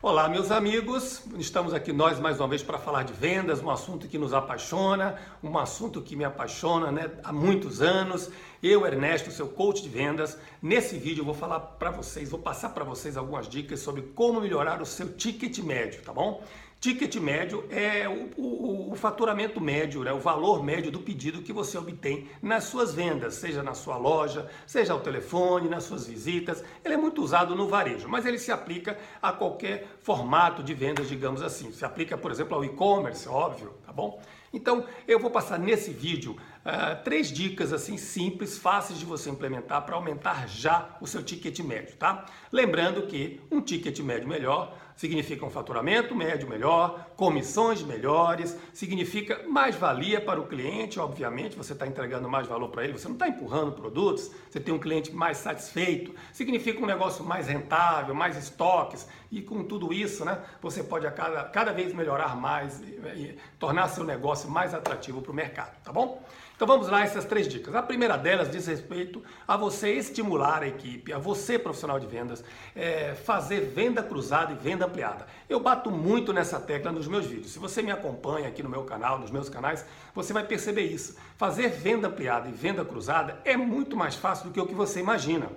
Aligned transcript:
Olá, 0.00 0.28
meus 0.28 0.52
amigos. 0.52 1.22
Estamos 1.38 1.74
aqui 1.74 1.92
nós 1.92 2.20
mais 2.20 2.38
uma 2.38 2.46
vez 2.46 2.62
para 2.62 2.78
falar 2.78 3.02
de 3.02 3.12
vendas, 3.12 3.60
um 3.60 3.68
assunto 3.68 4.06
que 4.06 4.16
nos 4.16 4.32
apaixona, 4.32 5.18
um 5.42 5.58
assunto 5.58 6.00
que 6.00 6.14
me 6.14 6.22
apaixona 6.22 6.92
né, 6.92 7.10
há 7.24 7.32
muitos 7.32 7.82
anos. 7.82 8.30
Eu, 8.62 8.86
Ernesto, 8.86 9.32
seu 9.32 9.48
coach 9.48 9.82
de 9.82 9.88
vendas. 9.88 10.38
Nesse 10.62 10.96
vídeo 10.96 11.22
eu 11.22 11.24
vou 11.24 11.34
falar 11.34 11.58
para 11.58 11.90
vocês, 11.90 12.30
vou 12.30 12.38
passar 12.38 12.68
para 12.68 12.84
vocês 12.84 13.16
algumas 13.16 13.48
dicas 13.48 13.80
sobre 13.80 14.02
como 14.14 14.40
melhorar 14.40 14.80
o 14.80 14.86
seu 14.86 15.16
ticket 15.16 15.58
médio, 15.58 16.00
tá 16.02 16.12
bom? 16.12 16.44
Ticket 16.80 17.16
médio 17.16 17.66
é 17.70 18.08
o, 18.08 18.30
o, 18.36 18.92
o, 18.92 18.94
faturamento 18.94 19.60
médio, 19.60 20.04
né? 20.04 20.12
o 20.12 20.20
valor 20.20 20.62
médio 20.62 20.92
do 20.92 21.00
pedido 21.00 21.42
que 21.42 21.52
você 21.52 21.76
obtém 21.76 22.28
nas 22.40 22.64
suas 22.64 22.94
vendas, 22.94 23.34
seja 23.34 23.64
na 23.64 23.74
sua 23.74 23.96
loja, 23.96 24.48
seja 24.64 24.92
ao 24.92 25.00
telefone, 25.00 25.68
nas 25.68 25.82
suas 25.82 26.06
visitas. 26.06 26.62
Ele 26.84 26.94
é 26.94 26.96
muito 26.96 27.20
usado 27.20 27.56
no 27.56 27.66
varejo, 27.66 28.08
mas 28.08 28.24
ele 28.24 28.38
se 28.38 28.52
aplica 28.52 28.96
a 29.20 29.32
qualquer 29.32 29.88
formato 30.02 30.62
de 30.62 30.72
vendas, 30.72 31.08
digamos 31.08 31.42
assim. 31.42 31.72
Se 31.72 31.84
aplica, 31.84 32.16
por 32.16 32.30
exemplo, 32.30 32.54
ao 32.54 32.64
e-commerce, 32.64 33.28
óbvio, 33.28 33.74
tá 33.84 33.92
bom? 33.92 34.22
Então, 34.52 34.86
eu 35.06 35.18
vou 35.18 35.30
passar 35.30 35.58
nesse 35.58 35.90
vídeo 35.90 36.36
uh, 36.64 37.02
três 37.04 37.30
dicas 37.30 37.72
assim 37.72 37.96
simples, 37.96 38.58
fáceis 38.58 38.98
de 38.98 39.04
você 39.04 39.30
implementar 39.30 39.84
para 39.84 39.94
aumentar 39.94 40.48
já 40.48 40.96
o 41.00 41.06
seu 41.06 41.22
ticket 41.22 41.58
médio, 41.60 41.96
tá? 41.96 42.26
Lembrando 42.50 43.06
que 43.06 43.40
um 43.50 43.60
ticket 43.60 43.98
médio 44.00 44.28
melhor 44.28 44.76
significa 44.98 45.46
um 45.46 45.50
faturamento 45.50 46.12
médio 46.12 46.48
melhor, 46.48 47.10
comissões 47.16 47.82
melhores, 47.82 48.58
significa 48.72 49.44
mais 49.48 49.76
valia 49.76 50.20
para 50.20 50.40
o 50.40 50.46
cliente, 50.48 50.98
obviamente, 50.98 51.56
você 51.56 51.72
está 51.72 51.86
entregando 51.86 52.28
mais 52.28 52.48
valor 52.48 52.68
para 52.68 52.82
ele, 52.82 52.94
você 52.94 53.06
não 53.06 53.14
está 53.14 53.28
empurrando 53.28 53.70
produtos, 53.70 54.28
você 54.50 54.58
tem 54.58 54.74
um 54.74 54.78
cliente 54.78 55.14
mais 55.14 55.38
satisfeito, 55.38 56.12
significa 56.32 56.82
um 56.82 56.86
negócio 56.86 57.24
mais 57.24 57.46
rentável, 57.46 58.12
mais 58.12 58.36
estoques, 58.36 59.06
e 59.30 59.40
com 59.40 59.62
tudo 59.62 59.92
isso, 59.92 60.24
né, 60.24 60.42
você 60.60 60.82
pode 60.82 61.06
a 61.06 61.12
cada, 61.12 61.44
cada 61.44 61.72
vez 61.72 61.92
melhorar 61.92 62.34
mais 62.34 62.80
e, 62.80 62.86
e 63.14 63.38
tornar 63.56 63.86
seu 63.88 64.02
negócio 64.02 64.37
mais 64.46 64.74
atrativo 64.74 65.22
para 65.22 65.32
o 65.32 65.34
mercado, 65.34 65.74
tá 65.82 65.90
bom? 65.90 66.22
Então 66.54 66.66
vamos 66.66 66.88
lá, 66.88 67.02
essas 67.02 67.24
três 67.24 67.46
dicas. 67.46 67.72
A 67.74 67.82
primeira 67.82 68.18
delas 68.18 68.50
diz 68.50 68.66
respeito 68.66 69.22
a 69.46 69.56
você 69.56 69.92
estimular 69.92 70.64
a 70.64 70.66
equipe, 70.66 71.12
a 71.12 71.18
você 71.18 71.56
profissional 71.56 72.00
de 72.00 72.06
vendas, 72.08 72.44
é, 72.74 73.14
fazer 73.14 73.60
venda 73.60 74.02
cruzada 74.02 74.52
e 74.52 74.56
venda 74.56 74.84
ampliada. 74.84 75.24
Eu 75.48 75.60
bato 75.60 75.88
muito 75.88 76.32
nessa 76.32 76.58
tecla 76.58 76.90
nos 76.90 77.06
meus 77.06 77.26
vídeos. 77.26 77.52
Se 77.52 77.60
você 77.60 77.80
me 77.80 77.92
acompanha 77.92 78.48
aqui 78.48 78.60
no 78.60 78.68
meu 78.68 78.82
canal, 78.82 79.20
nos 79.20 79.30
meus 79.30 79.48
canais, 79.48 79.86
você 80.12 80.32
vai 80.32 80.44
perceber 80.44 80.82
isso. 80.82 81.16
Fazer 81.36 81.68
venda 81.68 82.08
ampliada 82.08 82.48
e 82.48 82.52
venda 82.52 82.84
cruzada 82.84 83.40
é 83.44 83.56
muito 83.56 83.96
mais 83.96 84.16
fácil 84.16 84.46
do 84.46 84.52
que 84.52 84.60
o 84.60 84.66
que 84.66 84.74
você 84.74 84.98
imagina. 84.98 85.48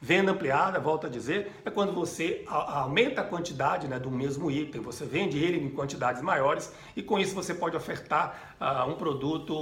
Venda 0.00 0.32
ampliada, 0.32 0.78
volto 0.78 1.06
a 1.06 1.10
dizer, 1.10 1.50
é 1.64 1.70
quando 1.70 1.92
você 1.92 2.44
aumenta 2.46 3.22
a 3.22 3.24
quantidade 3.24 3.88
né, 3.88 3.98
do 3.98 4.10
mesmo 4.10 4.50
item, 4.50 4.82
você 4.82 5.06
vende 5.06 5.38
ele 5.38 5.58
em 5.58 5.70
quantidades 5.70 6.20
maiores 6.20 6.70
e 6.94 7.02
com 7.02 7.18
isso 7.18 7.34
você 7.34 7.54
pode 7.54 7.74
ofertar 7.74 8.56
uh, 8.60 8.90
um 8.90 8.94
produto, 8.94 9.54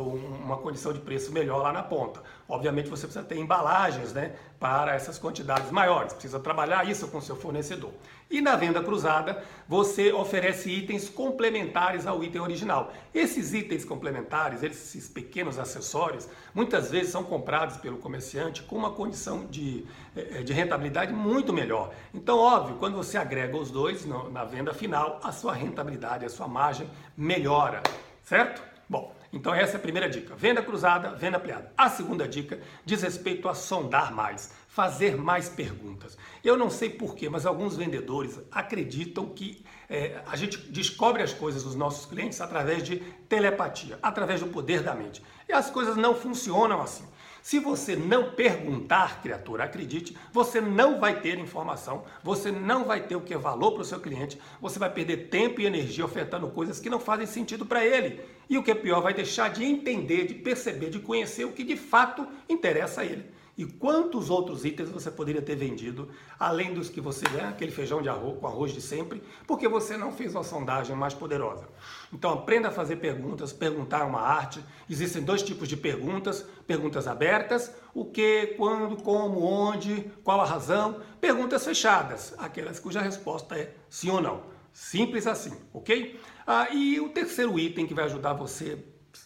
uma 0.00 0.58
condição 0.58 0.92
de 0.92 1.00
preço 1.00 1.32
melhor 1.32 1.62
lá 1.62 1.72
na 1.72 1.82
ponta. 1.82 2.22
Obviamente 2.48 2.88
você 2.88 3.06
precisa 3.06 3.24
ter 3.24 3.36
embalagens 3.36 4.12
né, 4.12 4.36
para 4.60 4.94
essas 4.94 5.18
quantidades 5.18 5.72
maiores, 5.72 6.12
precisa 6.12 6.38
trabalhar 6.38 6.88
isso 6.88 7.08
com 7.08 7.20
seu 7.20 7.34
fornecedor. 7.34 7.90
E 8.30 8.40
na 8.40 8.54
venda 8.54 8.80
cruzada, 8.80 9.42
você 9.68 10.12
oferece 10.12 10.70
itens 10.70 11.08
complementares 11.08 12.06
ao 12.06 12.22
item 12.22 12.40
original. 12.40 12.92
Esses 13.12 13.52
itens 13.52 13.84
complementares, 13.84 14.62
esses 14.62 15.08
pequenos 15.08 15.58
acessórios, 15.58 16.28
muitas 16.54 16.92
vezes 16.92 17.10
são 17.10 17.24
comprados 17.24 17.76
pelo 17.78 17.98
comerciante 17.98 18.62
com 18.62 18.76
uma 18.76 18.92
condição 18.92 19.46
de, 19.46 19.79
eh, 20.16 20.42
de 20.42 20.52
rentabilidade 20.52 21.12
muito 21.12 21.52
melhor. 21.52 21.92
Então, 22.14 22.38
óbvio, 22.38 22.76
quando 22.76 22.96
você 22.96 23.16
agrega 23.18 23.56
os 23.56 23.70
dois 23.70 24.06
na 24.06 24.44
venda 24.44 24.72
final, 24.72 25.20
a 25.22 25.32
sua 25.32 25.52
rentabilidade, 25.52 26.24
a 26.24 26.28
sua 26.28 26.48
margem 26.48 26.88
melhora, 27.16 27.82
certo? 28.22 28.62
Bom, 28.88 29.14
então 29.32 29.54
essa 29.54 29.74
é 29.74 29.76
a 29.76 29.80
primeira 29.80 30.08
dica. 30.08 30.34
Venda 30.34 30.62
cruzada, 30.62 31.14
venda 31.14 31.38
ampliada. 31.38 31.72
A 31.76 31.88
segunda 31.88 32.26
dica 32.26 32.60
diz 32.84 33.02
respeito 33.02 33.48
a 33.48 33.54
sondar 33.54 34.12
mais, 34.12 34.52
fazer 34.68 35.16
mais 35.16 35.48
perguntas. 35.48 36.18
Eu 36.42 36.56
não 36.56 36.68
sei 36.68 36.90
porquê, 36.90 37.28
mas 37.28 37.46
alguns 37.46 37.76
vendedores 37.76 38.40
acreditam 38.50 39.26
que 39.26 39.64
é, 39.88 40.20
a 40.26 40.36
gente 40.36 40.58
descobre 40.70 41.22
as 41.22 41.32
coisas 41.32 41.62
dos 41.62 41.74
nossos 41.74 42.06
clientes 42.06 42.40
através 42.40 42.82
de 42.82 42.96
telepatia, 43.28 43.98
através 44.02 44.40
do 44.40 44.48
poder 44.48 44.82
da 44.82 44.94
mente. 44.94 45.22
E 45.48 45.52
as 45.52 45.70
coisas 45.70 45.96
não 45.96 46.14
funcionam 46.14 46.80
assim. 46.80 47.04
Se 47.42 47.58
você 47.58 47.96
não 47.96 48.32
perguntar, 48.32 49.22
criatura, 49.22 49.64
acredite, 49.64 50.16
você 50.32 50.60
não 50.60 51.00
vai 51.00 51.20
ter 51.20 51.38
informação, 51.38 52.04
você 52.22 52.52
não 52.52 52.84
vai 52.84 53.00
ter 53.06 53.16
o 53.16 53.20
que 53.20 53.32
é 53.32 53.38
valor 53.38 53.72
para 53.72 53.82
o 53.82 53.84
seu 53.84 53.98
cliente, 53.98 54.38
você 54.60 54.78
vai 54.78 54.90
perder 54.90 55.28
tempo 55.28 55.60
e 55.60 55.66
energia 55.66 56.04
ofertando 56.04 56.48
coisas 56.48 56.78
que 56.78 56.90
não 56.90 57.00
fazem 57.00 57.26
sentido 57.26 57.64
para 57.64 57.84
ele. 57.84 58.20
E 58.48 58.58
o 58.58 58.62
que 58.62 58.70
é 58.70 58.74
pior, 58.74 59.00
vai 59.00 59.14
deixar 59.20 59.50
de 59.50 59.64
entender, 59.64 60.26
de 60.26 60.34
perceber, 60.34 60.88
de 60.90 60.98
conhecer 60.98 61.44
o 61.44 61.52
que 61.52 61.62
de 61.62 61.76
fato 61.76 62.26
interessa 62.48 63.02
a 63.02 63.04
ele. 63.04 63.24
E 63.58 63.66
quantos 63.66 64.30
outros 64.30 64.64
itens 64.64 64.88
você 64.88 65.10
poderia 65.10 65.42
ter 65.42 65.54
vendido, 65.54 66.08
além 66.38 66.72
dos 66.72 66.88
que 66.88 66.98
você, 66.98 67.28
né, 67.28 67.48
aquele 67.48 67.70
feijão 67.70 68.00
de 68.00 68.08
arroz 68.08 68.38
com 68.40 68.46
arroz 68.46 68.72
de 68.72 68.80
sempre, 68.80 69.22
porque 69.46 69.68
você 69.68 69.98
não 69.98 70.12
fez 70.12 70.34
uma 70.34 70.42
sondagem 70.42 70.96
mais 70.96 71.12
poderosa. 71.12 71.68
Então 72.10 72.32
aprenda 72.32 72.68
a 72.68 72.72
fazer 72.72 72.96
perguntas, 72.96 73.52
perguntar 73.52 74.00
é 74.00 74.04
uma 74.04 74.22
arte. 74.22 74.64
Existem 74.88 75.22
dois 75.22 75.42
tipos 75.42 75.68
de 75.68 75.76
perguntas: 75.76 76.46
perguntas 76.66 77.06
abertas, 77.06 77.70
o 77.92 78.06
que, 78.06 78.54
quando, 78.56 78.96
como, 79.02 79.42
onde, 79.42 80.10
qual 80.24 80.40
a 80.40 80.46
razão, 80.46 81.02
perguntas 81.20 81.62
fechadas, 81.62 82.34
aquelas 82.38 82.80
cuja 82.80 83.02
resposta 83.02 83.58
é 83.58 83.74
sim 83.90 84.08
ou 84.08 84.22
não. 84.22 84.42
Simples 84.72 85.26
assim, 85.26 85.52
ok? 85.74 86.18
Ah, 86.46 86.68
e 86.72 86.98
o 86.98 87.10
terceiro 87.10 87.58
item 87.58 87.86
que 87.86 87.92
vai 87.92 88.04
ajudar 88.04 88.32
você 88.32 88.78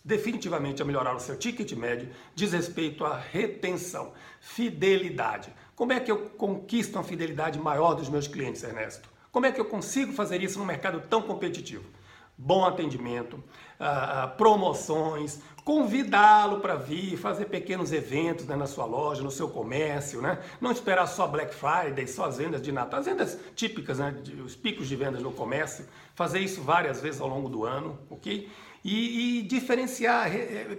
definitivamente 0.04 0.82
a 0.82 0.84
melhorar 0.84 1.14
o 1.14 1.20
seu 1.20 1.36
ticket 1.36 1.72
médio 1.72 2.08
diz 2.34 2.52
respeito 2.52 3.04
à 3.04 3.16
retenção, 3.16 4.12
fidelidade. 4.40 5.52
Como 5.74 5.92
é 5.92 6.00
que 6.00 6.10
eu 6.10 6.30
conquisto 6.30 6.94
uma 6.94 7.04
fidelidade 7.04 7.58
maior 7.58 7.94
dos 7.94 8.08
meus 8.08 8.26
clientes, 8.28 8.62
Ernesto? 8.62 9.08
Como 9.32 9.46
é 9.46 9.52
que 9.52 9.60
eu 9.60 9.64
consigo 9.64 10.12
fazer 10.12 10.42
isso 10.42 10.58
num 10.58 10.64
mercado 10.64 11.00
tão 11.08 11.22
competitivo? 11.22 11.84
Bom 12.36 12.64
atendimento, 12.64 13.34
uh, 13.34 14.36
promoções, 14.36 15.40
convidá-lo 15.64 16.60
para 16.60 16.74
vir, 16.74 17.16
fazer 17.16 17.44
pequenos 17.46 17.92
eventos 17.92 18.44
né, 18.46 18.56
na 18.56 18.66
sua 18.66 18.84
loja, 18.84 19.22
no 19.22 19.30
seu 19.30 19.48
comércio, 19.48 20.20
né? 20.20 20.38
Não 20.60 20.72
esperar 20.72 21.06
só 21.06 21.26
Black 21.28 21.54
Friday, 21.54 22.06
só 22.08 22.24
as 22.24 22.36
vendas 22.36 22.60
de 22.60 22.72
Natal, 22.72 23.00
as 23.00 23.06
vendas 23.06 23.38
típicas, 23.54 23.98
né, 23.98 24.14
os 24.44 24.56
picos 24.56 24.88
de 24.88 24.96
vendas 24.96 25.22
no 25.22 25.32
comércio, 25.32 25.86
fazer 26.14 26.40
isso 26.40 26.60
várias 26.60 27.00
vezes 27.00 27.20
ao 27.20 27.28
longo 27.28 27.48
do 27.48 27.64
ano, 27.64 27.98
ok? 28.10 28.50
E, 28.84 29.38
e 29.38 29.42
diferenciar, 29.42 30.28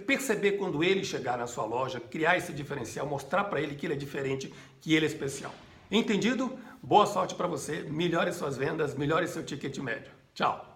perceber 0.06 0.52
quando 0.52 0.84
ele 0.84 1.04
chegar 1.04 1.36
na 1.36 1.46
sua 1.46 1.64
loja, 1.64 1.98
criar 1.98 2.36
esse 2.36 2.52
diferencial, 2.52 3.06
mostrar 3.06 3.44
para 3.44 3.60
ele 3.60 3.74
que 3.74 3.86
ele 3.86 3.94
é 3.94 3.96
diferente, 3.96 4.54
que 4.80 4.94
ele 4.94 5.06
é 5.06 5.08
especial. 5.08 5.52
Entendido? 5.90 6.56
Boa 6.80 7.06
sorte 7.06 7.34
para 7.34 7.48
você, 7.48 7.82
melhore 7.82 8.32
suas 8.32 8.56
vendas, 8.56 8.94
melhore 8.94 9.26
seu 9.26 9.42
ticket 9.42 9.76
médio. 9.78 10.12
Tchau! 10.34 10.75